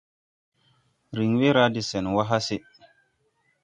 [1.17, 2.57] Riŋ we ra de sɛn wà hase.